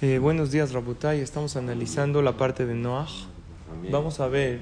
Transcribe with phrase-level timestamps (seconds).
[0.00, 1.20] Eh, buenos días, Rabotay.
[1.20, 3.08] Estamos analizando la parte de Noah.
[3.90, 4.60] Vamos a ver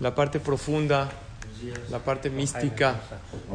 [0.00, 1.08] la parte profunda,
[1.90, 2.96] la parte mística,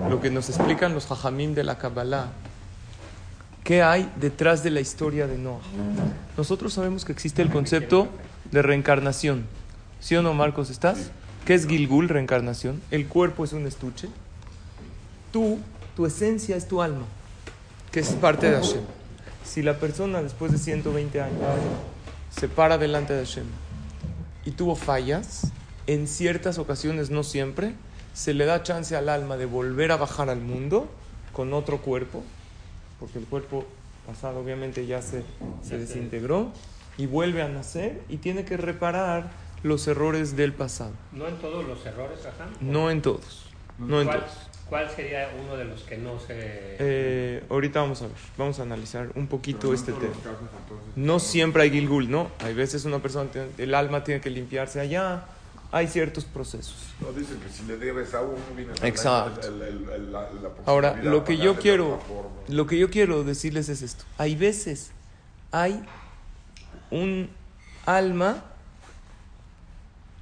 [0.09, 2.31] lo que nos explican los hajamim de la Kabbalah.
[3.63, 5.61] ¿Qué hay detrás de la historia de Noah?
[6.37, 8.07] Nosotros sabemos que existe el concepto
[8.49, 9.45] de reencarnación.
[9.99, 10.71] ¿Sí o no, Marcos?
[10.71, 11.11] ¿Estás?
[11.45, 12.81] ¿Qué es Gilgul, reencarnación?
[12.89, 14.09] El cuerpo es un estuche.
[15.31, 15.59] Tú,
[15.95, 17.05] tu esencia es tu alma,
[17.91, 19.00] que es parte de Hashem.
[19.43, 21.39] Si la persona después de 120 años
[22.29, 23.45] se para delante de Hashem
[24.45, 25.51] y tuvo fallas,
[25.87, 27.73] en ciertas ocasiones, no siempre,
[28.13, 30.87] se le da chance al alma de volver a bajar al mundo
[31.33, 32.23] con otro cuerpo,
[32.99, 33.65] porque el cuerpo
[34.05, 35.23] pasado obviamente ya se,
[35.61, 36.51] se desintegró,
[36.97, 39.31] y vuelve a nacer y tiene que reparar
[39.63, 40.91] los errores del pasado.
[41.11, 42.49] ¿No en todos los errores, Ajá?
[42.59, 43.45] No en todos.
[43.77, 44.33] No en ¿Cuál, todos.
[44.71, 46.27] Cuál sería uno de los que no se...
[46.79, 50.13] Eh, ahorita vamos a ver, vamos a analizar un poquito este tema.
[50.95, 52.31] No siempre hay Gilgul, ¿no?
[52.39, 55.25] Hay veces una persona, tiene- el alma tiene que limpiarse allá,
[55.73, 56.77] hay ciertos procesos.
[57.01, 59.45] No, dicen que si le debes a uno, viene a Exacto.
[59.45, 61.99] el- el- el- la- la Ahora, lo que yo quiero,
[62.47, 64.05] lo que yo quiero decirles es esto.
[64.17, 64.91] Hay veces,
[65.51, 65.83] hay
[66.91, 67.29] un
[67.85, 68.45] alma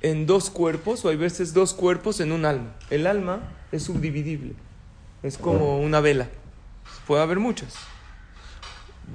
[0.01, 2.73] en dos cuerpos, o hay veces dos cuerpos en un alma.
[2.89, 4.53] El alma es subdividible,
[5.23, 6.27] es como una vela.
[7.07, 7.75] Puede haber muchas.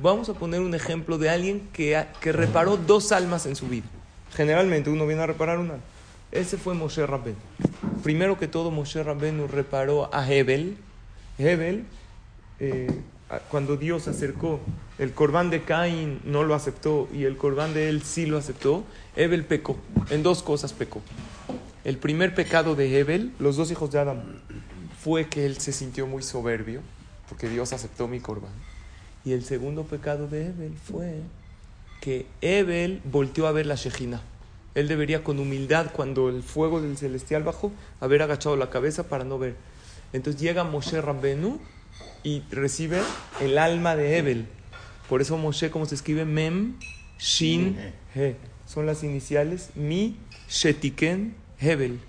[0.02, 3.86] Vamos a poner un ejemplo de alguien que, que reparó dos almas en su vida.
[4.34, 5.84] Generalmente uno viene a reparar un alma.
[6.33, 7.38] Ese fue Moshe Rabbeinu.
[8.02, 10.77] Primero que todo, Moshe Rabbeinu reparó a Hebel.
[11.39, 11.84] Hebel,
[12.58, 12.91] eh,
[13.50, 14.61] cuando Dios acercó
[14.98, 18.84] el corbán de Caín, no lo aceptó y el corbán de él sí lo aceptó.
[19.14, 19.77] Hebel pecó.
[20.11, 21.02] En dos cosas pecó.
[21.84, 24.40] El primer pecado de Hebel, los dos hijos de Adán,
[25.02, 26.80] fue que él se sintió muy soberbio
[27.28, 28.52] porque Dios aceptó mi corbán.
[29.24, 31.20] Y el segundo pecado de Hebel fue
[32.00, 34.22] que Ebel volteó a ver la Shejina.
[34.74, 39.24] Él debería con humildad, cuando el fuego del celestial bajó, haber agachado la cabeza para
[39.24, 39.55] no ver.
[40.12, 41.61] Entonces llega Moshe Rabbenu
[42.23, 43.00] y recibe
[43.40, 44.46] el alma de Ebel.
[45.08, 46.77] Por eso Moshe, como se escribe, Mem,
[47.18, 47.77] Shin,
[48.14, 48.36] He.
[48.67, 50.17] Son las iniciales Mi,
[50.48, 52.01] Shetiken, Hebel.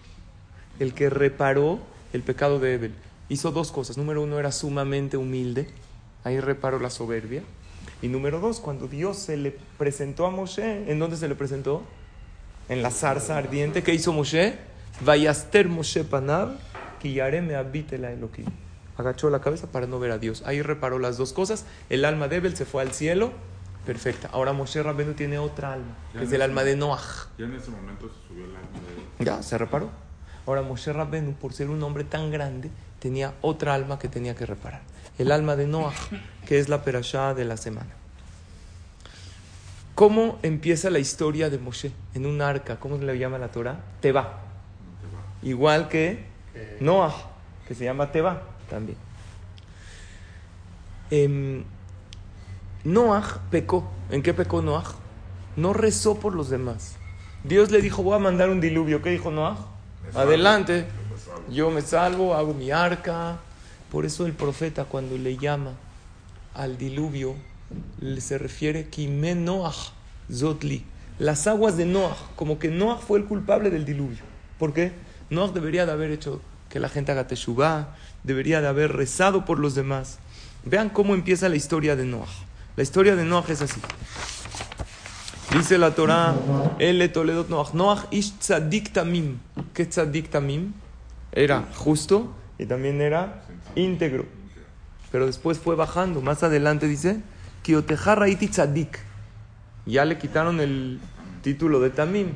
[0.79, 1.79] El que reparó
[2.13, 2.93] el pecado de Ebel.
[3.29, 3.97] Hizo dos cosas.
[3.97, 5.67] Número uno, era sumamente humilde.
[6.23, 7.43] Ahí reparó la soberbia.
[8.01, 11.83] Y número dos, cuando Dios se le presentó a Moshe, ¿en dónde se le presentó?
[12.69, 13.83] En la zarza ardiente.
[13.83, 14.57] ¿Qué hizo Moshe?
[15.01, 16.05] Vayaster Moshe
[17.01, 18.45] Kiyare me la Elohim.
[18.97, 20.43] Agachó la cabeza para no ver a Dios.
[20.45, 21.65] Ahí reparó las dos cosas.
[21.89, 23.31] El alma de Ebel se fue al cielo.
[23.85, 24.29] Perfecta.
[24.31, 27.27] Ahora Moshe Rabbeinu tiene otra alma, que es el alma de Noach.
[27.37, 28.79] Ya en ese momento se subió el alma
[29.19, 29.89] de Ya, se reparó.
[30.47, 32.69] Ahora Moshe Rabbenu, por ser un hombre tan grande,
[32.99, 34.81] tenía otra alma que tenía que reparar.
[35.17, 35.93] El alma de Noah,
[36.45, 37.89] que es la perashá de la semana.
[39.95, 41.91] ¿Cómo empieza la historia de Moshe?
[42.13, 43.79] En un arca, ¿cómo le llama la Torah?
[44.01, 44.41] Teba.
[45.41, 47.13] Igual que que- Noah,
[47.67, 48.97] que se llama Teba también.
[51.11, 51.63] Em,
[52.85, 53.89] Noah pecó.
[54.09, 54.83] ¿En qué pecó Noah?
[55.55, 56.95] No rezó por los demás.
[57.43, 59.01] Dios le dijo, voy a mandar un diluvio.
[59.01, 59.57] ¿Qué dijo Noah?
[60.13, 60.85] Adelante,
[61.51, 63.37] yo me salvo, hago mi arca.
[63.91, 65.71] Por eso el profeta cuando le llama
[66.53, 67.35] al diluvio,
[67.99, 69.73] le- se refiere Kime Noah
[70.31, 70.85] Zotli.
[71.17, 74.23] Las aguas de Noah, como que Noah fue el culpable del diluvio.
[74.59, 74.91] ¿Por qué?
[75.29, 79.59] Noah debería de haber hecho que la gente haga teshuvah, debería de haber rezado por
[79.59, 80.19] los demás.
[80.65, 82.27] Vean cómo empieza la historia de Noah.
[82.75, 83.79] La historia de Noah es así.
[85.53, 86.35] Dice la Torah,
[86.77, 87.73] El le Toledot Noach.
[87.73, 89.37] Noach ish tzadik tamim.
[89.73, 90.73] ¿Qué tzadik tamim?
[91.31, 94.25] Era justo y también era íntegro.
[95.09, 96.19] Pero después fue bajando.
[96.19, 97.21] Más adelante dice,
[97.63, 98.99] Kiotejarra iti tzadik.
[99.85, 100.99] Ya le quitaron el
[101.43, 102.33] título de tamim.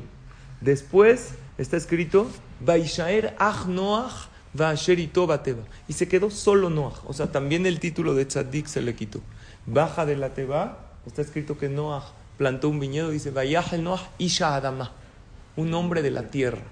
[0.62, 2.30] Después está escrito,
[2.62, 4.30] Vaishaer ach Noach.
[5.88, 7.04] Y se quedó solo Noach.
[7.06, 9.22] O sea, también el título de tzadik se le quitó.
[9.72, 12.06] Baja de la teba, está escrito que Noach
[12.38, 14.94] plantó un viñedo, dice, Vayahel Noach Isha Adama,
[15.56, 16.64] un hombre de la tierra.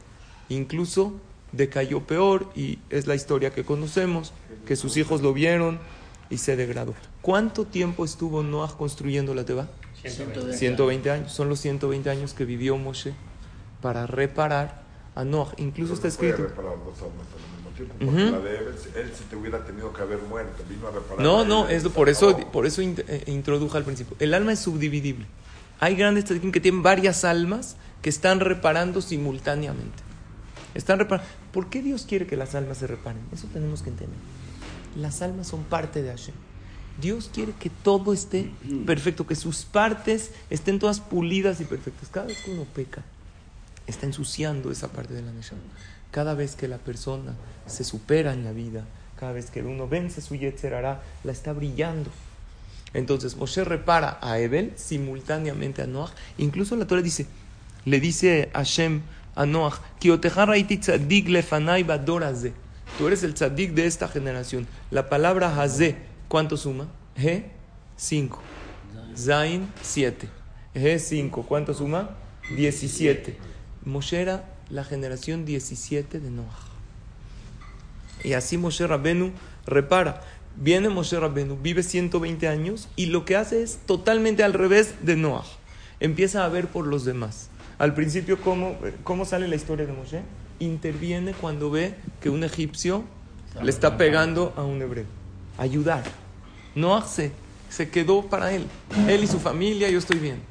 [0.49, 1.13] Incluso
[1.51, 4.33] decayó peor y es la historia que conocemos,
[4.65, 5.79] que sus hijos lo vieron
[6.29, 6.95] y se degradó.
[7.21, 9.67] ¿Cuánto tiempo estuvo Noach construyendo la teba?
[10.01, 10.57] 120.
[10.57, 11.31] 120 años.
[11.31, 13.13] Son los 120 años que vivió Moshe
[13.81, 14.86] para reparar
[15.19, 15.53] a Noach.
[15.59, 16.37] Incluso está escrito.
[16.37, 18.11] reparar dos almas al mismo tiempo, Ujú.
[18.11, 21.19] porque la de él, él sí te hubiera tenido que haber muerto, vino a reparar.
[21.23, 24.15] No, no, es por eso, por eso int- eh, introdujo al principio.
[24.19, 25.25] El alma es subdividible.
[25.79, 30.03] Hay grandes tzadikim que tienen varias almas que están reparando simultáneamente.
[30.73, 31.27] Están reparando.
[31.51, 33.21] ¿Por qué Dios quiere que las almas se reparen?
[33.31, 34.17] Eso tenemos que entender.
[34.95, 36.33] Las almas son parte de Hashem.
[36.99, 38.49] Dios quiere que todo esté
[38.87, 42.09] perfecto, que sus partes estén todas pulidas y perfectas.
[42.09, 43.03] Cada vez que uno peca,
[43.87, 45.61] está ensuciando esa parte de la Neshama.
[46.11, 47.33] Cada vez que la persona
[47.65, 48.85] se supera en la vida,
[49.19, 52.11] cada vez que uno vence su Yetzerará, la está brillando.
[52.93, 56.11] Entonces Moshe repara a Ebel simultáneamente a Noach.
[56.37, 57.27] Incluso la Torah dice,
[57.85, 59.01] le dice a Hashem
[59.35, 60.49] a Noach, "Kiotejar
[60.79, 62.53] tzadik lefanai badoraze".
[62.97, 64.67] Tú eres el tzadik de esta generación.
[64.91, 65.97] La palabra hazé,
[66.27, 66.87] ¿cuánto suma?
[67.15, 67.51] He,
[67.97, 68.41] 5.
[69.15, 70.29] Zain, 7.
[70.73, 71.43] He, 5.
[71.43, 72.11] ¿Cuánto suma?
[72.55, 73.37] 17.
[73.85, 76.47] Moshe era la generación 17 de Noach.
[78.23, 79.31] Y así Moshe Rabbenu
[79.65, 80.21] repara.
[80.55, 85.15] Viene Moshe Rabbenu, vive 120 años y lo que hace es totalmente al revés de
[85.15, 85.45] Noah.
[85.99, 87.49] Empieza a ver por los demás.
[87.77, 90.21] Al principio, ¿cómo, cómo sale la historia de Moshe?
[90.59, 93.03] Interviene cuando ve que un egipcio
[93.61, 95.05] le está pegando a un hebreo.
[95.59, 96.03] Ayudar.
[96.73, 97.31] Noah se,
[97.69, 98.65] se quedó para él.
[99.07, 100.41] Él y su familia, yo estoy bien.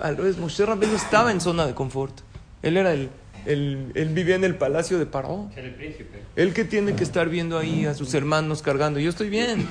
[0.00, 2.20] Al revés, Moshe Rabbenu estaba en zona de confort.
[2.62, 3.08] Él era el,
[3.46, 5.50] el- él vivía en el palacio de Paró.
[5.56, 6.20] El príncipe.
[6.36, 9.00] Él que tiene que estar viendo ahí a sus hermanos cargando.
[9.00, 9.66] Yo estoy bien.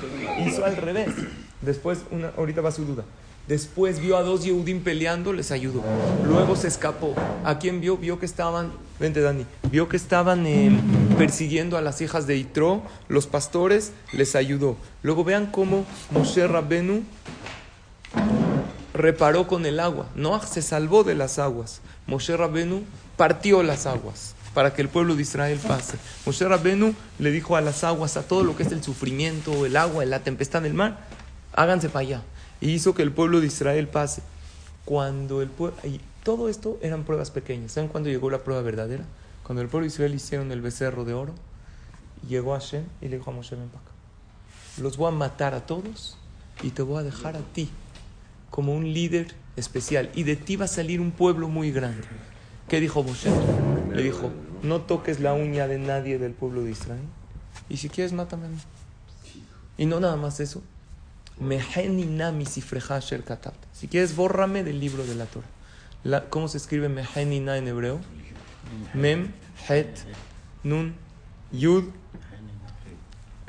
[0.46, 1.10] Hizo al revés.
[1.62, 3.04] Después, una, ahorita va su duda.
[3.48, 5.84] Después vio a dos Yehudim peleando, les ayudó.
[6.28, 7.16] Luego se escapó.
[7.44, 7.98] ¿A quién vio?
[7.98, 10.70] Vio que estaban, vente Dani, vio que estaban eh,
[11.18, 14.78] persiguiendo a las hijas de Itro, los pastores, les ayudó.
[15.02, 17.02] Luego vean cómo Moshe Rabbenu
[19.00, 20.08] reparó con el agua.
[20.16, 21.82] Noah se salvó de las aguas.
[22.06, 22.84] Moshe Rabbenu
[23.16, 25.98] partió las aguas para que el pueblo de Israel pase.
[26.26, 29.78] Moshe Rabbenu le dijo a las aguas, a todo lo que es el sufrimiento, el
[29.78, 31.08] agua, la tempestad del mar,
[31.54, 32.24] háganse para allá.
[32.60, 34.22] Y hizo que el pueblo de Israel pase.
[34.84, 35.78] Cuando el pueblo...
[35.84, 37.72] Y todo esto eran pruebas pequeñas.
[37.72, 39.06] ¿Saben cuándo llegó la prueba verdadera?
[39.44, 41.34] Cuando el pueblo de Israel hicieron el becerro de oro,
[42.28, 43.70] llegó Hashem y le dijo a Moshe, ven.
[44.78, 46.18] Los voy a matar a todos
[46.62, 47.70] y te voy a dejar a ti
[48.50, 50.10] como un líder especial.
[50.16, 52.08] Y de ti va a salir un pueblo muy grande.
[52.68, 53.30] ¿Qué dijo Moshe?
[53.94, 54.32] Le dijo,
[54.64, 57.02] no toques la uña de nadie del pueblo de Israel.
[57.68, 58.58] Y si quieres, mátame a mí.
[59.78, 60.62] Y no nada más eso.
[63.74, 66.30] Si quieres, bórrame del libro de la Torah.
[66.30, 68.00] ¿Cómo se escribe Mehenina en hebreo?
[68.94, 69.32] Mem,
[69.68, 70.00] Het,
[70.64, 70.96] Nun,
[71.52, 71.86] Yud,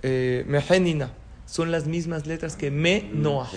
[0.02, 1.12] eh, Mehenina.
[1.46, 3.50] Son las mismas letras que Me Noah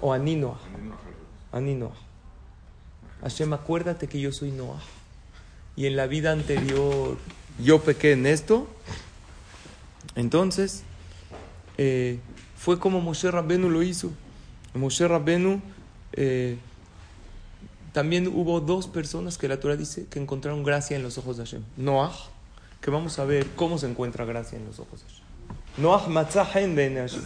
[0.00, 0.58] O, o Aninoa.
[0.60, 1.00] o Aninoah.
[1.52, 1.96] Aninoah.
[3.22, 4.82] Hashem, acuérdate que yo soy Noah.
[5.76, 7.16] Y en la vida anterior
[7.58, 8.68] yo pequé en esto.
[10.14, 10.82] Entonces,
[11.78, 12.18] eh,
[12.56, 14.10] fue como Moshe Rabbenu lo hizo.
[14.74, 15.60] Moshe Rabbenu,
[16.12, 16.58] eh,
[17.92, 21.44] también hubo dos personas que la Torah dice que encontraron gracia en los ojos de
[21.44, 21.62] Hashem.
[21.76, 22.12] Noah,
[22.80, 25.24] que vamos a ver cómo se encuentra gracia en los ojos de Hashem.
[25.76, 27.22] Noah matzah hen be'enei Hashem.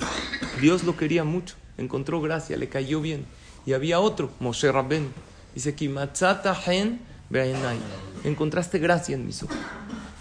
[0.60, 3.24] Dios lo quería mucho, encontró gracia, le cayó bien.
[3.64, 5.08] Y había otro, Moshe Rabbenu.
[5.54, 7.78] Dice que matzata hen be'enai.
[8.24, 9.56] Encontraste gracia en mis ojos.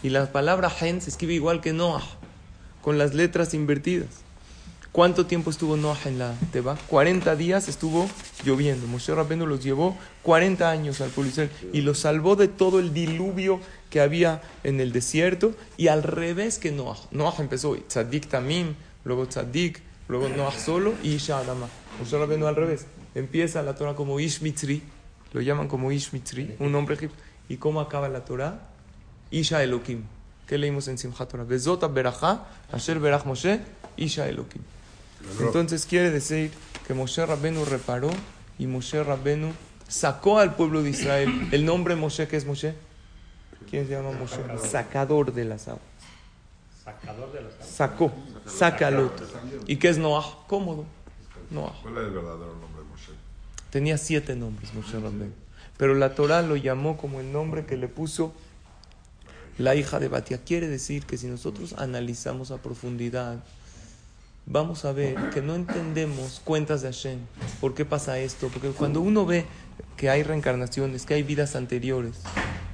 [0.03, 2.03] Y la palabra hen se escribe igual que Noah,
[2.81, 4.27] con las letras invertidas.
[4.91, 6.75] ¿Cuánto tiempo estuvo Noah en la Teba?
[6.87, 8.09] 40 días estuvo
[8.43, 8.87] lloviendo.
[8.87, 11.31] Moshe Rabbeinu los llevó 40 años al pueblo
[11.71, 13.59] y los salvó de todo el diluvio
[13.91, 16.97] que había en el desierto y al revés que Noah.
[17.11, 21.67] Noah empezó Tzadik Tamim, luego Tzadik, luego Noah solo y Isha Adama.
[21.99, 22.85] Moshe Rabbeinu al revés.
[23.15, 24.83] Empieza la Torah como Ish Mitzri,
[25.33, 27.17] lo llaman como Ish Mitzri, un hombre egipcio.
[27.49, 28.69] ¿Y cómo acaba la Torah?
[29.31, 30.03] Isha Elohim.
[30.45, 31.43] ¿Qué leímos en Simchat Torah?
[31.43, 33.59] Bezota Berajá, Asher Berach Moshe,
[33.97, 34.61] Isha Elohim.
[35.39, 36.51] Entonces quiere decir
[36.85, 38.09] que Moshe Rabbenu reparó
[38.59, 39.51] y Moshe Rabbenu
[39.87, 41.49] sacó al pueblo de Israel.
[41.51, 42.75] El nombre Moshe, ¿qué es Moshe?
[43.69, 44.37] ¿Quién se llama Moshe?
[44.59, 45.86] Sacador de las aguas.
[46.87, 47.69] Sacador de las aguas.
[47.69, 48.13] Sacó,
[48.45, 49.11] sácalo.
[49.65, 50.45] ¿Y qué es Noah?
[50.47, 50.85] Cómodo.
[51.51, 51.75] Noah.
[51.81, 53.11] ¿Cuál es el verdadero nombre de Moshe?
[53.69, 55.33] Tenía siete nombres Moshe Rabbenu.
[55.75, 58.33] Pero la Torah lo llamó como el nombre que le puso
[59.57, 60.37] la hija de Batia.
[60.45, 63.43] Quiere decir que si nosotros analizamos a profundidad,
[64.47, 67.19] vamos a ver que no entendemos cuentas de Hashem.
[67.61, 68.47] ¿Por qué pasa esto?
[68.47, 69.45] Porque cuando uno ve
[69.97, 72.21] que hay reencarnaciones, que hay vidas anteriores,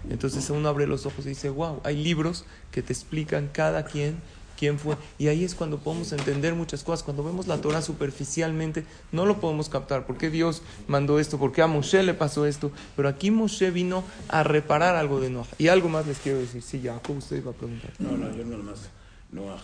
[0.09, 4.21] entonces uno abre los ojos y dice, wow, hay libros que te explican cada quien
[4.57, 4.95] quién fue.
[5.17, 7.03] Y ahí es cuando podemos entender muchas cosas.
[7.03, 10.05] Cuando vemos la Torah superficialmente, no lo podemos captar.
[10.05, 11.37] ¿Por qué Dios mandó esto?
[11.37, 12.71] ¿Por qué a Moshe le pasó esto?
[12.95, 15.47] Pero aquí Moshe vino a reparar algo de Noah.
[15.57, 16.61] Y algo más les quiero decir.
[16.61, 17.91] Sí, Jacob, usted iba a preguntar.
[17.99, 18.89] No, no, yo no más.
[19.31, 19.61] Noah,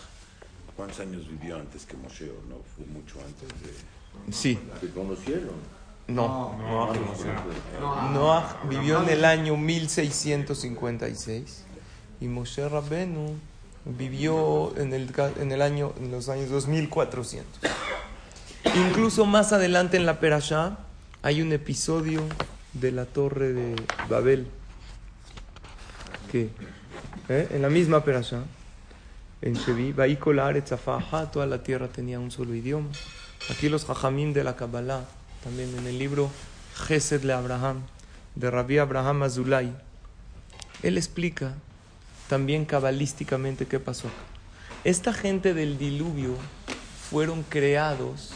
[0.76, 2.58] ¿cuántos años vivió antes que Moshe o no?
[2.76, 3.70] Fue mucho antes de...
[4.32, 4.58] Sí.
[4.80, 5.54] ¿Se conocieron?
[6.08, 6.92] No, Noah,
[8.12, 11.64] Noah vivió en el año 1656
[12.20, 13.36] y Moshe Rabbenu
[13.84, 17.46] vivió en el, en el año, en los años 2400.
[18.74, 20.78] Incluso más adelante en la Perashá
[21.22, 22.22] hay un episodio
[22.72, 23.76] de la torre de
[24.08, 24.48] Babel.
[26.32, 26.50] que
[27.28, 27.48] ¿Eh?
[27.52, 28.42] En la misma Perashá,
[29.42, 29.94] en Shevi,
[31.32, 32.88] toda la tierra tenía un solo idioma.
[33.50, 35.04] Aquí los Jajamim de la Kabbalah,
[35.42, 36.30] también en el libro
[36.74, 37.82] Gesed le Abraham,
[38.34, 39.72] de Rabbi Abraham Azulay,
[40.82, 41.54] él explica
[42.28, 44.16] también cabalísticamente qué pasó acá.
[44.84, 46.36] Esta gente del diluvio
[47.10, 48.30] fueron creados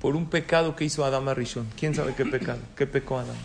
[0.00, 1.66] por un pecado que hizo Adama Rishon.
[1.78, 2.60] ¿Quién sabe qué pecado?
[2.76, 3.38] ¿Qué pecó Adama?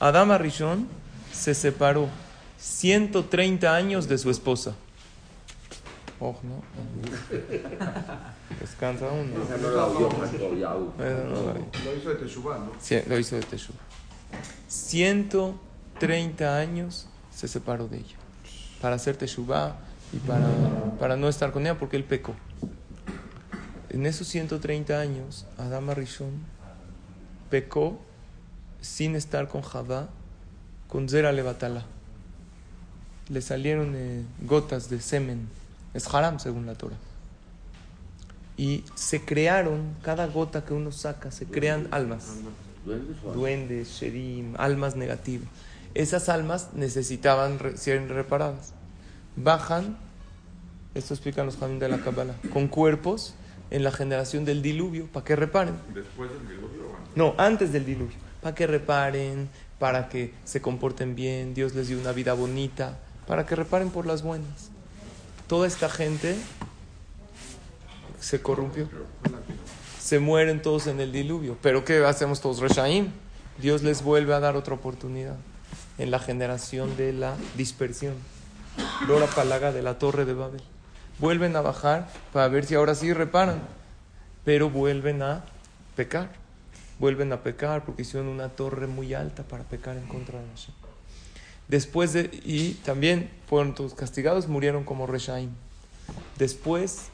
[0.00, 0.88] Adama Rishon
[1.32, 2.08] se separó
[2.58, 4.74] 130 años de su esposa.
[6.24, 6.62] Oh, no.
[8.60, 9.34] Descansa uno.
[9.34, 9.98] No lo
[11.96, 12.70] hizo de Teshuvah, ¿no?
[12.80, 13.80] Sí, lo hizo de Teshuvah.
[14.68, 18.14] 130 años se separó de ella.
[18.80, 19.74] Para hacer Teshuvah
[20.12, 20.46] y para,
[21.00, 22.36] para no estar con ella porque él pecó.
[23.90, 26.30] En esos 130 años, Adama Rishon
[27.50, 27.98] pecó
[28.80, 30.08] sin estar con Javá,
[30.86, 31.84] con Zera Levatala.
[33.28, 35.48] Le salieron eh, gotas de semen.
[35.94, 36.96] Es haram según la Torah.
[38.56, 42.36] Y se crearon, cada gota que uno saca, se crean almas
[42.84, 45.48] ¿Duendes duendes, sherim, almas negativas.
[45.94, 48.72] Esas almas necesitaban ser reparadas.
[49.36, 49.96] Bajan,
[50.94, 53.34] esto explican los jamín de la Kabbalah, con cuerpos
[53.70, 55.74] en la generación del diluvio, para que reparen.
[55.94, 56.82] Después del diluvio.
[57.14, 62.00] No, antes del diluvio, para que reparen, para que se comporten bien, Dios les dio
[62.00, 64.70] una vida bonita, para que reparen por las buenas.
[65.46, 66.36] Toda esta gente
[68.20, 68.88] se corrompió.
[70.00, 71.56] Se mueren todos en el diluvio.
[71.62, 72.60] Pero ¿qué hacemos todos?
[72.60, 73.10] Reshaim.
[73.58, 75.36] Dios les vuelve a dar otra oportunidad
[75.98, 78.14] en la generación de la dispersión.
[79.06, 80.62] Lora Palaga de la Torre de Babel.
[81.18, 83.60] Vuelven a bajar para ver si ahora sí reparan.
[84.44, 85.44] Pero vuelven a
[85.94, 86.30] pecar.
[86.98, 90.81] Vuelven a pecar porque hicieron una torre muy alta para pecar en contra de Hashem.
[91.72, 95.48] Después de, y también fueron todos castigados, murieron como Reshaim.
[96.36, 97.04] Después,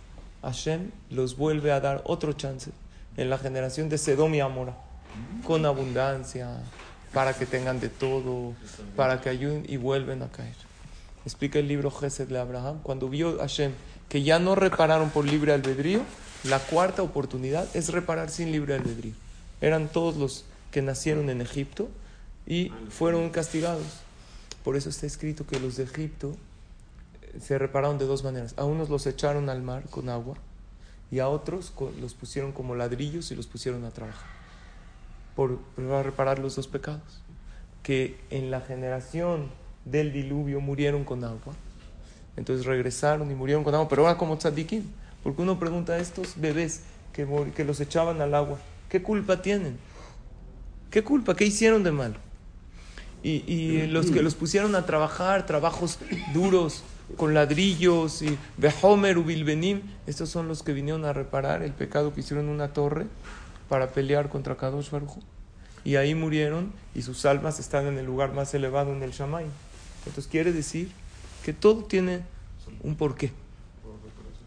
[0.43, 2.73] Hashem los vuelve a dar otro chance
[3.17, 4.77] en la generación de Sedom y Amora,
[5.45, 6.49] con abundancia,
[7.15, 8.53] para que tengan de todo,
[8.97, 10.57] para que ayuden y vuelven a caer.
[11.25, 13.71] Explica el libro Gesed de Abraham, cuando vio Hashem
[14.09, 16.01] que ya no repararon por libre albedrío,
[16.43, 19.15] la cuarta oportunidad es reparar sin libre albedrío.
[19.61, 21.89] Eran todos los que nacieron en Egipto
[22.45, 24.08] y fueron castigados.
[24.69, 26.37] Por eso está escrito que los de Egipto
[27.23, 28.53] eh, se repararon de dos maneras.
[28.59, 30.37] A unos los echaron al mar con agua
[31.11, 34.29] y a otros los pusieron como ladrillos y los pusieron a trabajar.
[35.35, 37.23] Por, para reparar los dos pecados.
[37.83, 39.49] Que en la generación
[39.87, 41.55] del diluvio murieron con agua.
[42.37, 43.89] Entonces regresaron y murieron con agua.
[43.89, 44.85] Pero ahora como tzadikim.
[45.23, 46.83] Porque uno pregunta a estos bebés
[47.15, 48.59] que, que los echaban al agua.
[48.91, 49.79] ¿Qué culpa tienen?
[50.91, 51.35] ¿Qué culpa?
[51.35, 52.28] ¿Qué hicieron de mal?
[53.23, 55.99] Y, y los que los pusieron a trabajar, trabajos
[56.33, 56.85] duros,
[57.17, 62.21] con ladrillos y Behomer, Ubilbenim, estos son los que vinieron a reparar el pecado que
[62.21, 63.07] hicieron en una torre
[63.69, 65.19] para pelear contra Kadosh Baruj.
[65.85, 69.47] Y ahí murieron y sus almas están en el lugar más elevado en el Shamay.
[70.07, 70.91] Entonces quiere decir
[71.45, 72.23] que todo tiene
[72.83, 73.33] un porqué.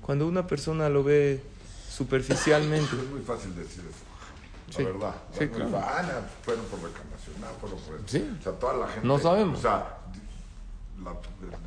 [0.02, 1.42] Cuando una persona lo ve
[1.90, 4.11] superficialmente, Es muy fácil decir eso.
[4.72, 4.84] La Sí.
[4.86, 5.16] verdad.
[5.38, 5.70] Sí, claro.
[5.70, 5.80] no,
[6.44, 8.04] fueron por reclamación, ah, fueron por eso.
[8.08, 8.38] Sí.
[8.40, 9.08] O sea, toda la gente.
[9.08, 9.60] No sabemos.
[9.60, 9.98] O sea,
[11.04, 11.14] la-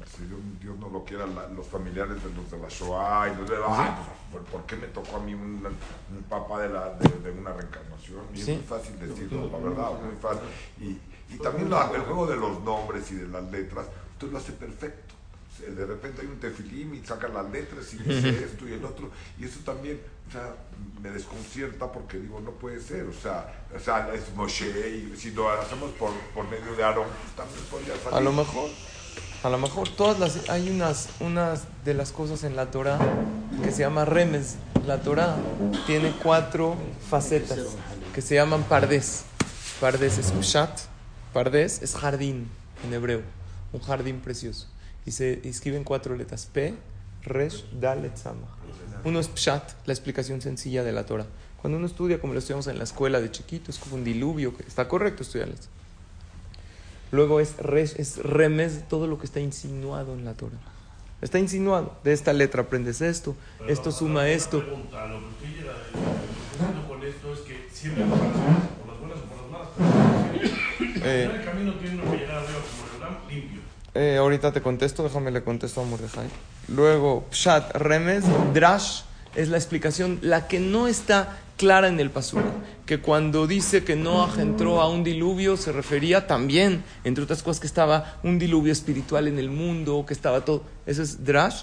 [0.06, 3.36] si Dios, Dios no lo quiera, la- los familiares de los de la Shoah y
[3.36, 3.98] los de ah,
[4.30, 7.30] pues, ¿por, por qué me tocó a mí un, un papá de, la, de, de
[7.38, 8.22] una reencarnación?
[8.32, 8.52] Y Sí.
[8.52, 10.40] es muy fácil decirlo, la verdad, muy fácil.
[10.80, 14.38] Y, y también la- el juego de los nombres y de las letras, usted lo
[14.38, 15.03] hace perfecto.
[15.70, 19.10] De repente hay un tefilim y sacan las letras y dice esto y el otro.
[19.38, 20.54] Y eso también, o sea,
[21.02, 23.04] me desconcierta porque digo, no puede ser.
[23.04, 27.06] O sea, o sea es Moshe y si lo hacemos por, por medio de Aarón,
[27.22, 28.18] pues también podría salir.
[28.18, 28.70] a lo mejor,
[29.42, 32.98] a lo mejor todas las, hay unas, unas de las cosas en la Torah
[33.62, 34.56] que se llama remes.
[34.86, 35.36] La Torah
[35.86, 36.76] tiene cuatro
[37.08, 37.58] facetas
[38.14, 39.24] que se llaman pardes.
[39.80, 40.70] Pardes es pshat,
[41.32, 42.48] pardes es jardín
[42.84, 43.22] en hebreo,
[43.72, 44.68] un jardín precioso.
[45.06, 46.74] Y se escriben cuatro letras, P,
[47.22, 48.48] Resh, Dalet, Samach.
[49.04, 51.26] Uno es pshat, la explicación sencilla de la Torah.
[51.60, 54.56] Cuando uno estudia, como lo estudiamos en la escuela de chiquito, es como un diluvio,
[54.56, 55.54] que está correcto estudiarlo.
[57.10, 60.58] Luego es, resh, es remes, todo lo que está insinuado en la Torah.
[61.22, 61.96] Está insinuado.
[62.02, 63.36] De esta letra aprendes esto,
[63.68, 64.60] esto suma esto.
[64.60, 69.36] Pregunta, lo que estoy diciendo con esto es que siempre por las buenas o por
[69.40, 71.06] las malas, pero.
[71.06, 71.30] Eh.
[71.34, 72.83] el camino tiene uno que llegar arriba como.
[73.94, 76.26] Eh, ahorita te contesto, déjame le contesto a Mordejai.
[76.68, 79.02] Luego, Pshat, Remes, Drash,
[79.36, 82.42] es la explicación, la que no está clara en el pasuk.
[82.86, 87.60] Que cuando dice que Noah entró a un diluvio, se refería también, entre otras cosas,
[87.60, 90.64] que estaba un diluvio espiritual en el mundo, que estaba todo.
[90.86, 91.62] Eso es Drash.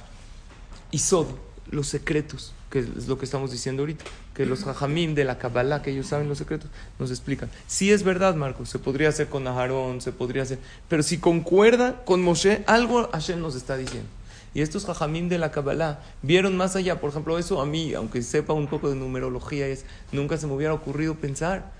[0.92, 1.28] Y Sod,
[1.72, 4.06] los secretos, que es lo que estamos diciendo ahorita.
[4.34, 7.50] Que los Jajamim de la Kabbalah, que ellos saben los secretos, nos explican.
[7.68, 10.60] Sí es verdad, Marcos, se podría hacer con Aharón, se podría hacer.
[10.88, 14.10] Pero si concuerda con Moshe, algo Hashem nos está diciendo.
[14.54, 17.00] Y estos jajamim de la Kabbalah vieron más allá.
[17.00, 20.54] Por ejemplo, eso a mí, aunque sepa un poco de numerología, es, nunca se me
[20.54, 21.72] hubiera ocurrido pensar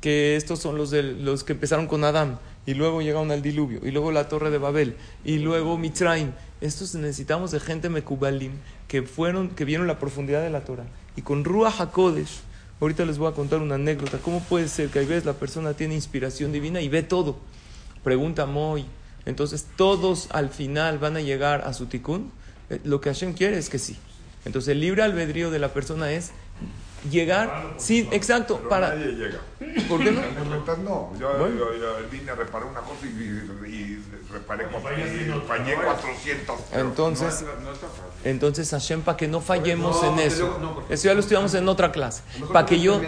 [0.00, 3.80] que estos son los, de, los que empezaron con Adán y luego llegaron al diluvio
[3.82, 6.32] y luego la torre de Babel y luego Mitzrayim.
[6.62, 8.52] Estos necesitamos de gente mekubalim
[8.86, 10.86] que fueron, que vieron la profundidad de la Torah.
[11.16, 12.38] Y con Ruach HaKodesh,
[12.80, 14.18] ahorita les voy a contar una anécdota.
[14.18, 17.36] ¿Cómo puede ser que a veces la persona tiene inspiración divina y ve todo?
[18.04, 18.86] Pregunta Moy.
[19.26, 22.30] Entonces todos al final van a llegar a su tikkun.
[22.70, 23.96] Eh, Lo que Hashem quiere es que sí.
[24.44, 26.30] Entonces el libre albedrío de la persona es
[27.10, 28.88] llegar, sí, exacto, Pero para...
[28.90, 29.38] nadie llega.
[29.88, 30.20] ¿Por qué no?
[30.54, 31.56] Entonces, no, yo, Bueno.
[31.58, 35.84] yo- yo vine a reparar una cosa y, y- y reparé fallé otra vez.
[35.84, 36.56] 400.
[36.70, 38.02] pero Entonces, No, no está fácil.
[38.24, 40.38] entonces Hashem, para que no fallemos No, en eso.
[40.46, 42.22] luego- no, porque- Eso ya lo estudiamos en otra clase.
[42.52, 43.00] Para que yo...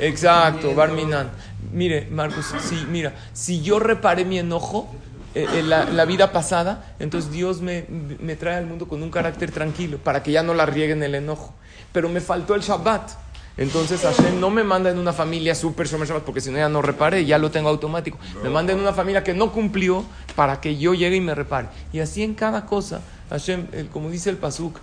[0.00, 0.74] Exacto.
[0.74, 1.30] Barminan.
[1.72, 4.94] Mire, Marcos, sí, mira, si yo reparé mi enojo
[5.34, 7.86] eh, en la, la vida pasada, entonces Dios me,
[8.20, 11.14] me trae al mundo con un carácter tranquilo, para que ya no la rieguen el
[11.16, 11.52] enojo.
[11.92, 13.23] Pero me faltó el Shabbat.
[13.56, 16.68] Entonces Hashem no me manda en una familia súper Shomer Shabbat, porque si no ya
[16.68, 18.18] no reparé, ya lo tengo automático.
[18.42, 21.68] Me manda en una familia que no cumplió para que yo llegue y me repare.
[21.92, 24.78] Y así en cada cosa, Hashem, como dice el Pasuk,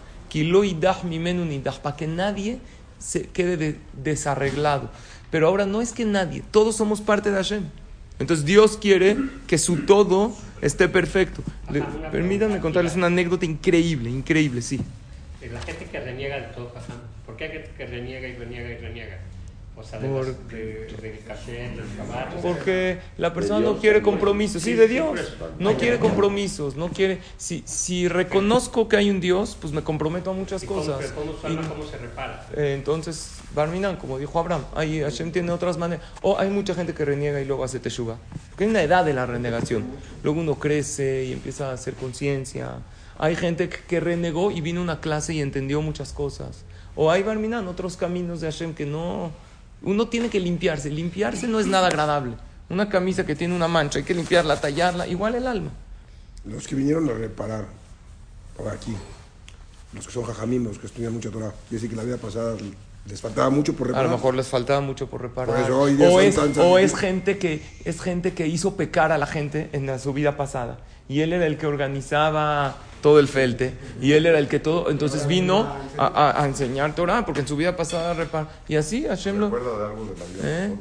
[1.83, 2.59] para que nadie
[2.99, 4.89] se quede de- desarreglado.
[5.31, 7.63] Pero ahora no es que nadie, todos somos parte de Hashem.
[8.19, 11.41] Entonces Dios quiere que su todo esté perfecto.
[11.71, 14.79] Le- permítanme contarles una anécdota increíble, increíble, sí.
[15.51, 16.97] La gente que reniega de todo, Jajam,
[17.31, 19.17] ¿por qué gente que reniega y reniega y reniega?
[19.77, 23.81] O sea, de, Por- las- de, caché, o sea, Porque la persona De no Dios
[23.81, 25.33] quiere compromisos, sí, de Dios.
[25.59, 27.19] No quiere compromisos, no quiere...
[27.37, 31.11] Si, si reconozco que hay un Dios, pues me comprometo a muchas ¿y cómo, cosas.
[31.13, 32.45] ¿cómo, Y- usarla, ¿Cómo se repara?
[32.55, 36.05] Eh, entonces, Barminan, como dijo Abraham, hay, Hashem tiene otras maneras.
[36.21, 38.17] O hay mucha gente que reniega y luego hace teshuva.
[38.49, 39.85] Porque hay una edad de la renegación.
[40.21, 42.73] Luego uno crece y empieza a hacer conciencia.
[43.17, 46.65] Hay gente que, que renegó y vino a una clase y entendió muchas cosas.
[47.03, 49.31] O hay Barminan, otros caminos de Hashem que no.
[49.81, 50.91] Uno tiene que limpiarse.
[50.91, 52.35] Limpiarse no es nada agradable.
[52.69, 55.07] Una camisa que tiene una mancha, hay que limpiarla, tallarla.
[55.07, 55.71] Igual el alma.
[56.45, 57.65] Los que vinieron a reparar
[58.55, 58.93] por aquí,
[59.93, 62.55] los que son jajamim, los que estudian mucha Torah, decir que la vida pasada
[63.07, 64.09] les faltaba mucho por A reparar.
[64.11, 65.55] lo mejor les faltaba mucho por reparar.
[65.55, 69.17] Por eso o es, tan- o es gente que es gente que hizo pecar a
[69.17, 70.77] la gente en la- su vida pasada.
[71.09, 73.73] Y él era el que organizaba todo el felte.
[74.01, 74.89] Y él era el que todo.
[74.89, 78.47] Entonces vino a, a- a enseñar Torah, porque en su vida pasada repara.
[78.67, 79.47] Y así Hashem ¿Se lo.
[80.43, 80.73] ¿Eh?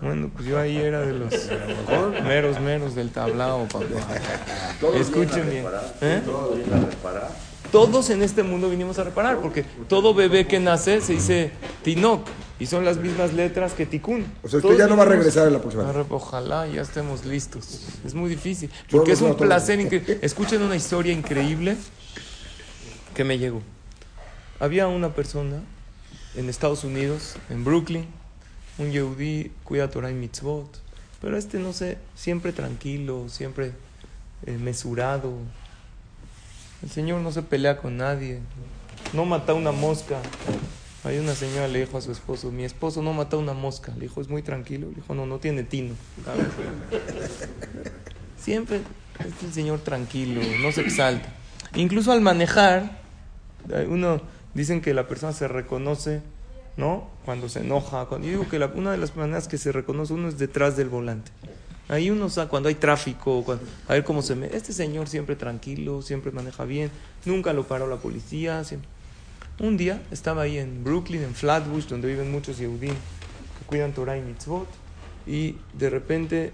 [0.00, 1.32] Bueno, pues yo ahí era de los
[2.24, 3.84] meros, meros del tablao, papá.
[4.94, 5.64] Escuchen bien.
[6.00, 6.20] ¿Eh?
[7.72, 11.50] Todos a en este mundo vinimos a reparar, porque todo bebé que nace se dice
[11.82, 12.26] Tinok.
[12.58, 14.24] Y son las mismas letras que Tikkun.
[14.42, 15.84] O sea, usted Todos ya no va a regresar en la próxima.
[16.08, 17.82] Ojalá ya estemos listos.
[18.04, 18.70] Es muy difícil.
[18.90, 20.18] Porque es un a placer increíble.
[20.22, 21.76] Escuchen una historia increíble
[23.14, 23.60] que me llegó.
[24.58, 25.60] Había una persona
[26.34, 28.06] en Estados Unidos, en Brooklyn,
[28.78, 30.80] un yehudí, cuida Torah y mitzvot,
[31.20, 33.72] pero este no sé, siempre tranquilo, siempre
[34.46, 35.32] eh, mesurado.
[36.86, 38.38] El Señor no se pelea con nadie,
[39.12, 40.18] no mata una mosca.
[41.02, 43.90] Hay una señora le dijo a su esposo, mi esposo no mata una mosca.
[43.96, 44.86] Le dijo, es muy tranquilo.
[44.90, 45.96] Le dijo, no, no tiene tino.
[48.38, 48.82] Siempre
[49.18, 51.28] es el Señor tranquilo, no se exalta.
[51.74, 53.00] Incluso al manejar,
[53.88, 54.20] uno
[54.54, 56.22] dicen que la persona se reconoce,
[56.76, 57.10] ¿no?
[57.24, 58.06] Cuando se enoja.
[58.06, 60.76] Cuando, yo digo que la- una de las maneras que se reconoce uno es detrás
[60.76, 61.32] del volante.
[61.88, 64.46] Ahí uno sabe cuando hay tráfico, cuando- a ver cómo se me...
[64.46, 66.90] Este señor siempre tranquilo, siempre maneja bien,
[67.24, 68.64] nunca lo paró la policía.
[68.64, 68.88] siempre-
[69.60, 74.16] Un día estaba ahí en Brooklyn, en Flatbush, donde viven muchos Yehudim que cuidan Torah
[74.18, 74.66] y Mitzvot,
[75.26, 76.52] y de repente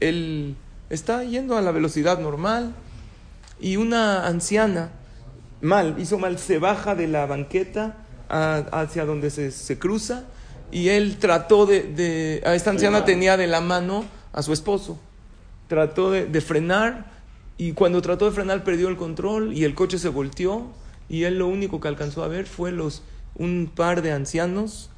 [0.00, 0.54] él
[0.90, 2.72] está yendo a la velocidad normal
[3.60, 4.90] y una anciana,
[5.62, 7.96] mal, hizo mal, se baja de la banqueta
[8.28, 10.24] a- hacia donde se, se cruza
[10.70, 14.98] y él trató de, de- a esta anciana tenía de la mano a su esposo,
[15.68, 17.12] trató de, frenar
[17.58, 20.66] y cuando trató de frenar perdió el control y el coche se volteó
[21.08, 23.02] y él lo único que alcanzó a ver fue los
[23.34, 24.90] un par de ancianos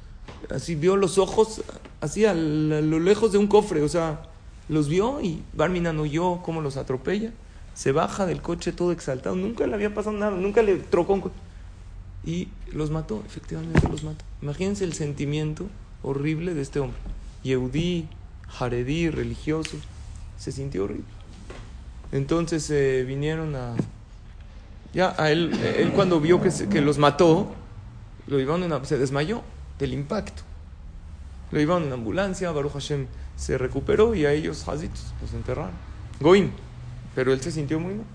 [0.49, 1.61] así vio los ojos
[2.01, 4.21] así a, lo lejos de un cofre o sea
[4.69, 7.31] los vio y Barminan oyó cómo los atropella
[7.73, 9.35] Se baja del coche todo exaltado.
[9.35, 11.35] Nunca le había pasado nada, nunca le trocó un coche.
[12.23, 14.23] Y los mató, efectivamente los mató.
[14.41, 15.65] Imagínense el sentimiento
[16.03, 16.99] horrible de este hombre.
[17.43, 18.07] Yehudí,
[18.49, 19.77] jaredí, religioso.
[20.37, 21.05] Se sintió horrible.
[22.11, 23.75] Entonces eh, vinieron a...
[24.93, 27.53] Ya, a él, él cuando vio que, que los mató,
[28.27, 29.43] lo llevaron en se desmayó
[29.77, 30.43] del impacto.
[31.51, 35.71] Lo llevaron en ambulancia, Baruch Hashem se recuperó y a ellos, Hazitos, los enterraron.
[36.19, 36.51] Goim.
[37.15, 38.05] Pero él se sintió muy mal.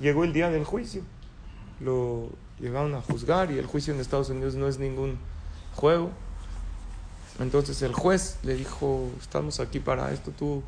[0.00, 1.02] Llegó el día del juicio.
[1.80, 5.18] Lo llegaron a juzgar y el juicio en Estados Unidos no es ningún
[5.74, 6.10] juego.
[7.40, 10.62] Entonces el juez le dijo, estamos aquí para esto, tú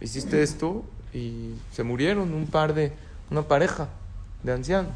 [0.00, 2.92] hiciste esto y se murieron un par de,
[3.30, 3.88] una pareja
[4.42, 4.92] de ancianos.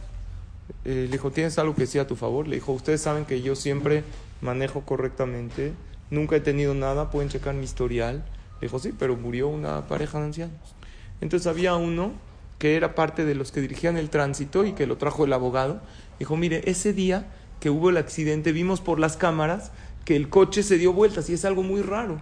[0.84, 2.48] Eh, le dijo, ¿tienes algo que decir a tu favor?
[2.48, 4.04] Le dijo, ustedes saben que yo siempre
[4.40, 5.72] manejo correctamente,
[6.10, 8.24] nunca he tenido nada, pueden checar mi historial.
[8.60, 10.74] Le dijo, sí, pero murió una pareja de ancianos.
[11.20, 12.12] Entonces había uno
[12.58, 15.80] que era parte de los que dirigían el tránsito y que lo trajo el abogado.
[16.18, 17.26] Dijo, mire, ese día
[17.60, 19.70] que hubo el accidente vimos por las cámaras
[20.04, 22.20] que el coche se dio vueltas y es algo muy raro.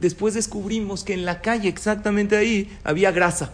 [0.00, 3.52] Después descubrimos que en la calle, exactamente ahí, había grasa.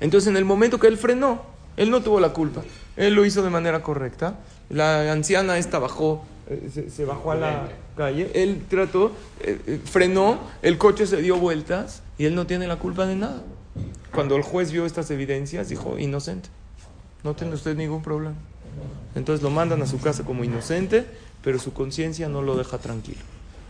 [0.00, 1.42] Entonces, en el momento que él frenó,
[1.76, 2.62] él no tuvo la culpa.
[2.96, 4.38] Él lo hizo de manera correcta.
[4.68, 8.30] La anciana esta bajó, eh, se, se bajó a la calle.
[8.34, 12.76] Él trató, eh, eh, frenó, el coche se dio vueltas y él no tiene la
[12.76, 13.42] culpa de nada.
[14.14, 16.50] Cuando el juez vio estas evidencias, dijo, inocente.
[17.24, 18.36] No tiene usted ningún problema.
[19.14, 21.06] Entonces lo mandan a su casa como inocente,
[21.42, 23.20] pero su conciencia no lo deja tranquilo.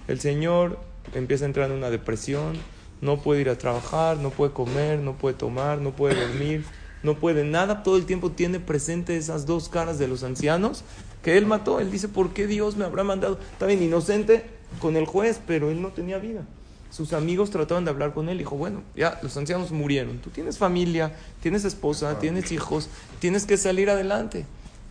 [0.08, 0.78] El señor
[1.14, 2.54] empieza a entrar en una depresión,
[3.00, 6.64] no puede ir a trabajar, no puede comer, no puede tomar, no puede dormir,
[7.02, 7.82] no puede nada.
[7.82, 10.84] Todo el tiempo tiene presente esas dos caras de los ancianos
[11.22, 11.80] que él mató.
[11.80, 13.38] Él dice, ¿por qué Dios me habrá mandado?
[13.52, 14.44] Está bien inocente
[14.80, 16.42] con el juez, pero él no tenía vida.
[16.90, 18.38] Sus amigos trataban de hablar con él.
[18.38, 20.18] Dijo, bueno, ya los ancianos murieron.
[20.18, 24.44] Tú tienes familia, tienes esposa, tienes hijos, tienes que salir adelante.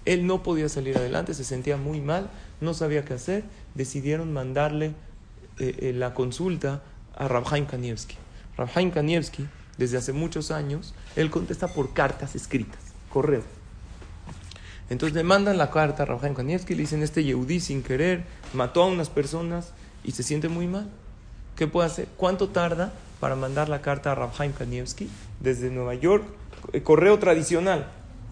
[0.06, 3.44] Él no podía salir adelante, se sentía muy mal, no sabía qué hacer.
[3.76, 4.94] Decidieron mandarle
[5.60, 6.82] eh, eh, la consulta
[7.16, 8.16] a Rabhaim Kanievski.
[8.58, 13.44] Rabhaim Kanievski, desde hace muchos años, él contesta por cartas escritas, correo.
[14.90, 18.84] Entonces le mandan la carta a Rabhaim Kanievski, le dicen, este Yehudí sin querer mató
[18.84, 19.72] a unas personas
[20.04, 20.90] y se siente muy mal.
[21.56, 22.08] ¿Qué puede hacer?
[22.18, 25.10] ¿Cuánto tarda para mandar la carta a Rabhaim Kanievski
[25.40, 26.26] desde Nueva York?
[26.74, 27.88] Eh, correo tradicional,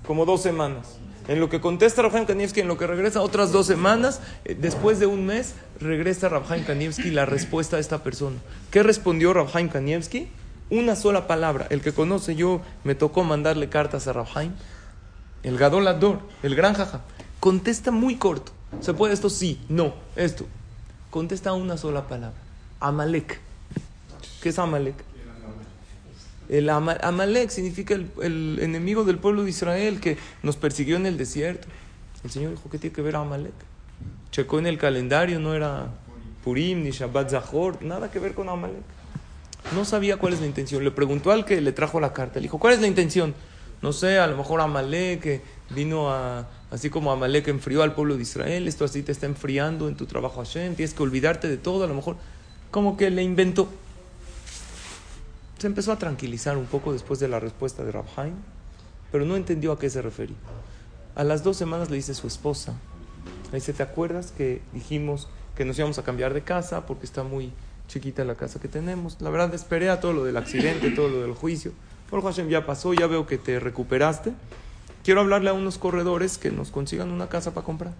[0.06, 0.98] como dos semanas.
[1.30, 5.00] En lo que contesta Rabhaim Kanievski, en lo que regresa otras dos semanas, eh, después
[5.00, 8.38] de un mes, regresa Rabhaim Kanievski la respuesta de esta persona.
[8.72, 10.28] ¿Qué respondió Rabhaim Kanievski?
[10.72, 11.68] Una sola palabra.
[11.70, 14.54] El que conoce yo, me tocó mandarle cartas a Rabhaim.
[15.44, 17.02] El Gadol Ador, el gran jaja.
[17.40, 18.52] Contesta muy corto.
[18.82, 19.30] ¿Se puede esto?
[19.30, 20.48] Sí, no, esto.
[21.12, 22.40] Contesta una sola palabra.
[22.80, 23.40] Amalek.
[24.42, 24.96] ¿Qué es Amalek?
[26.50, 31.06] El Ama- Amalek significa el, el enemigo del pueblo de Israel que nos persiguió en
[31.06, 31.68] el desierto.
[32.24, 33.54] El Señor dijo, ¿qué tiene que ver Amalek?
[34.32, 35.88] Checó en el calendario, no era
[36.44, 38.82] Purim ni Shabbat Zahor, nada que ver con Amalek.
[39.76, 40.84] No sabía cuál es la intención.
[40.84, 42.40] Le preguntó al que le trajo la carta.
[42.40, 43.36] Le dijo, ¿cuál es la intención?
[43.82, 48.18] No sé, a lo mejor Amalek que vino a, así como Amalek enfrió al pueblo
[48.18, 51.58] de Israel, esto así te está enfriando en tu trabajo Hashem, tienes que olvidarte de
[51.58, 52.18] todo, a lo mejor
[52.72, 53.70] como que le inventó.
[55.60, 58.34] Se empezó a tranquilizar un poco después de la respuesta de Rabhaim,
[59.12, 60.38] pero no entendió a qué se refería.
[61.16, 62.76] A las dos semanas le dice su esposa,
[63.52, 67.52] le ¿te acuerdas que dijimos que nos íbamos a cambiar de casa porque está muy
[67.90, 69.18] chiquita la casa que tenemos?
[69.20, 71.74] La verdad esperé a todo lo del accidente, todo lo del juicio.
[72.10, 74.32] Por Hashem ya pasó, ya veo que te recuperaste.
[75.04, 77.94] Quiero hablarle a unos corredores que nos consigan una casa para comprar.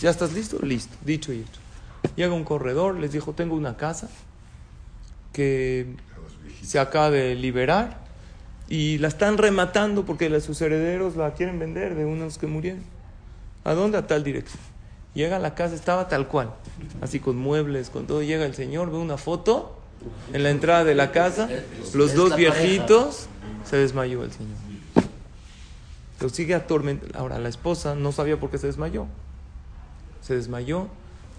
[0.00, 0.58] ¿Ya estás listo?
[0.62, 1.60] Listo, dicho y hecho.
[2.16, 4.08] Llega un corredor, les dijo, tengo una casa
[5.34, 5.94] que
[6.62, 7.98] se acaba de liberar
[8.68, 12.82] y la están rematando porque sus herederos la quieren vender de unos que murieron.
[13.64, 13.98] ¿A dónde?
[13.98, 14.62] A tal dirección.
[15.12, 16.52] Llega a la casa, estaba tal cual,
[17.00, 18.22] así con muebles, con todo.
[18.22, 19.76] Llega el señor, ve una foto
[20.32, 21.48] en la entrada de la casa,
[21.94, 23.26] los dos viejitos,
[23.68, 24.56] se desmayó el señor.
[26.20, 27.18] Lo sigue atormentando.
[27.18, 29.06] Ahora, la esposa no sabía por qué se desmayó.
[30.22, 30.86] Se desmayó,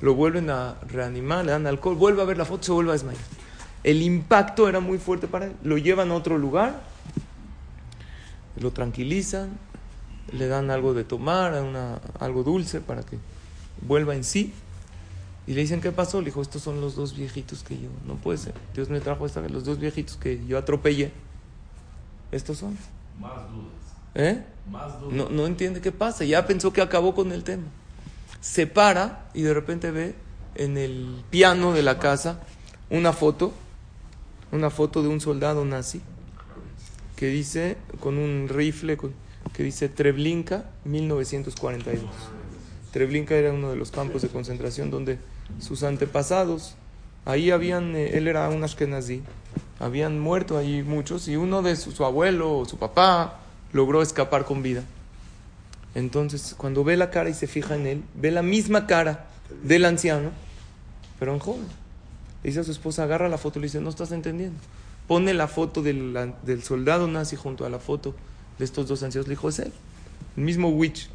[0.01, 2.93] lo vuelven a reanimar, le dan alcohol, vuelve a ver la foto, se vuelve a
[2.93, 3.23] desmayar.
[3.83, 5.53] El impacto era muy fuerte para él.
[5.63, 6.81] Lo llevan a otro lugar,
[8.59, 9.49] lo tranquilizan,
[10.31, 13.17] le dan algo de tomar, una- algo dulce para que
[13.87, 14.53] vuelva en sí.
[15.47, 16.19] Y le dicen, ¿qué pasó?
[16.19, 18.53] Le dijo, estos son los dos viejitos que yo, no puede ser.
[18.75, 21.11] Dios me trajo esta vez, los dos viejitos que yo atropellé.
[22.31, 22.77] Estos son.
[23.19, 23.71] Más dudas.
[24.13, 24.43] ¿Eh?
[24.69, 25.13] Más dudas.
[25.13, 26.23] No, no entiende qué pasa.
[26.23, 27.63] Ya pensó que acabó con el tema.
[28.39, 30.15] Se para y de repente ve
[30.55, 32.39] en el piano de la casa
[32.89, 33.53] una foto,
[34.51, 36.01] una foto de un soldado nazi
[37.15, 38.97] que dice, con un rifle,
[39.53, 42.09] que dice Treblinka 1942.
[42.91, 45.19] Treblinka era uno de los campos de concentración donde
[45.59, 46.75] sus antepasados,
[47.25, 49.21] ahí habían, eh, él era un ashkenazí,
[49.79, 53.39] habían muerto ahí muchos y uno de su, su abuelo o su papá
[53.71, 54.83] logró escapar con vida.
[55.93, 59.27] Entonces, cuando ve la cara y se fija en él, ve la misma cara
[59.63, 60.31] del anciano,
[61.19, 61.80] pero en joven.
[62.43, 64.59] Le dice a su esposa, agarra la foto, le dice, no estás entendiendo.
[65.07, 68.15] Pone la foto del, del soldado nazi junto a la foto
[68.57, 69.27] de estos dos ancianos.
[69.27, 69.73] Le dijo, es él,
[70.37, 71.09] el mismo witch,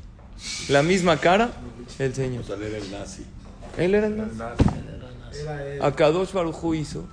[0.68, 1.50] la misma cara,
[1.98, 2.42] el Señor.
[2.42, 3.24] O sea, él era el nazi.
[3.76, 4.42] Él era el nazi.
[5.80, 7.04] Akadosh Baruj hizo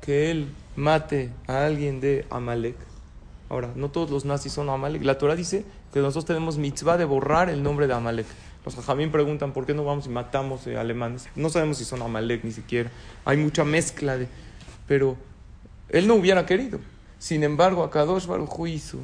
[0.00, 2.76] que él mate a alguien de Amalek.
[3.50, 5.02] Ahora, no todos los nazis son Amalek.
[5.02, 8.26] La Torah dice que nosotros tenemos mitzvah de borrar el nombre de Amalek.
[8.64, 11.28] Los jajamín preguntan por qué no vamos y matamos eh, alemanes.
[11.36, 12.90] No sabemos si son Amalek ni siquiera.
[13.24, 14.28] Hay mucha mezcla de...
[14.86, 15.16] Pero
[15.88, 16.80] él no hubiera querido.
[17.18, 18.98] Sin embargo, Akadosh Baruj hizo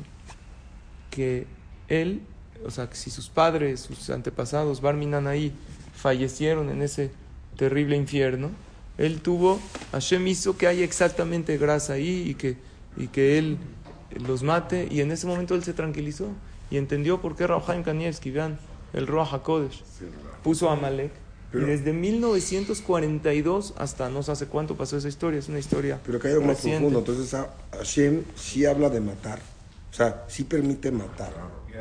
[1.10, 1.46] que
[1.88, 2.20] él,
[2.64, 5.52] o sea, que si sus padres, sus antepasados, Barminan ahí,
[5.94, 7.10] fallecieron en ese
[7.56, 8.50] terrible infierno,
[8.98, 9.60] él tuvo,
[9.92, 12.56] Hashem hizo que haya exactamente grasa ahí y que,
[12.96, 13.58] y que él
[14.26, 16.28] los mate, y en ese momento él se tranquilizó
[16.70, 18.58] y entendió por qué Raúl Kanievski, vean,
[18.94, 19.82] el Ruach HaKodesh,
[20.42, 21.12] puso a Amalek.
[21.52, 26.18] Y desde 1942 hasta no sé hace cuánto pasó esa historia, es una historia Pero
[26.18, 26.98] que hay algo más profundo.
[26.98, 29.38] Entonces, a- Hashem sí habla de matar.
[29.92, 31.32] O sea, sí permite matar.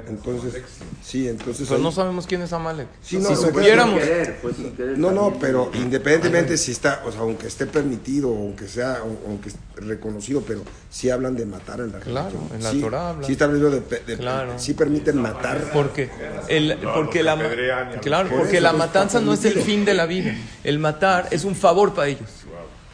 [0.07, 0.61] Entonces,
[1.03, 1.67] sí, entonces.
[1.67, 2.87] Pero ahí- no sabemos quién es Amalek.
[3.01, 7.47] Sí, no, si no, supiéramos, querer No, no, pero independientemente si está, o sea, aunque
[7.47, 12.49] esté permitido, aunque sea, aunque reconocido, pero sí hablan de matar en la Claro, religión.
[12.57, 13.25] en la sí, Torah hablan.
[13.25, 14.53] Sí está hablando de, pe- de- Claro.
[14.57, 15.69] sí permiten matar.
[15.73, 16.09] Porque,
[16.47, 17.37] el, porque la,
[18.01, 20.35] claro, Por porque la pues, matanza no es el fin de la vida.
[20.63, 22.29] El matar es un favor para ellos.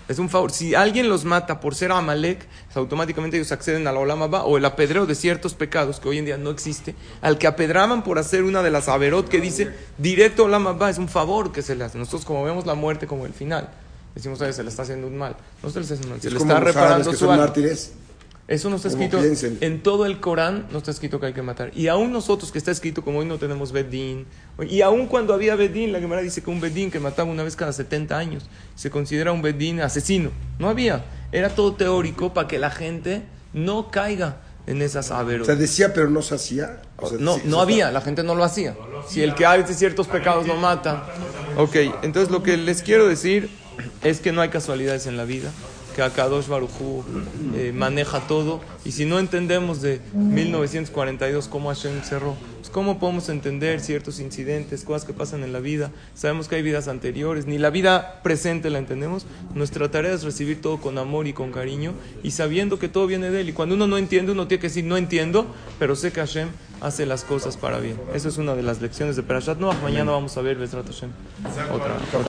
[0.09, 0.51] Es un favor.
[0.51, 4.57] Si alguien los mata por ser Amalek, automáticamente ellos acceden a la Olam Abba, o
[4.57, 8.17] el apedreo de ciertos pecados que hoy en día no existe, al que apedraban por
[8.17, 9.69] hacer una de las averot que dice
[9.99, 11.99] directo a Olam Abba, es un favor que se le hace.
[11.99, 13.69] Nosotros como vemos la muerte como el final,
[14.15, 15.35] decimos, "Oye, se le está haciendo un mal.
[15.61, 17.93] No se le está haciendo un mal, se le está reparando que su son mártires.
[18.49, 19.19] Eso no está escrito
[19.61, 21.71] en todo el Corán, no está escrito que hay que matar.
[21.75, 24.25] Y aún nosotros que está escrito como hoy no tenemos Bedín,
[24.67, 27.55] y aún cuando había Bedín, la Gemara dice que un Bedín que mataba una vez
[27.55, 30.31] cada 70 años se considera un Bedín asesino.
[30.57, 31.05] No había.
[31.31, 33.21] Era todo teórico para que la gente
[33.53, 35.45] no caiga en esas O averos.
[35.45, 36.81] sea, decía, pero no se hacía.
[36.97, 38.75] O sea, No, sí, no había, la gente no lo hacía.
[39.07, 41.05] Si el que hace ciertos pecados lo mata.
[41.55, 43.47] Ok, entonces lo que les quiero decir
[44.03, 45.51] es que no hay casualidades en la vida,
[45.95, 47.03] que Akadosh Barujú
[47.55, 48.61] eh, maneja todo.
[48.85, 54.83] Y si no entendemos de 1942 cómo Hashem cerró, pues cómo podemos entender ciertos incidentes,
[54.83, 55.91] cosas que pasan en la vida.
[56.13, 59.25] Sabemos que hay vidas anteriores, ni la vida presente la entendemos.
[59.53, 63.29] Nuestra tarea es recibir todo con amor y con cariño y sabiendo que todo viene
[63.29, 63.49] de Él.
[63.49, 65.47] Y cuando uno no entiende, uno tiene que decir, no entiendo,
[65.79, 66.49] pero sé que Hashem
[66.81, 67.99] hace las cosas para bien.
[68.13, 69.81] Eso es una de las lecciones de Perashat Noach.
[69.81, 71.09] Mañana vamos a ver Besrat Hashem.
[71.73, 71.97] Otra.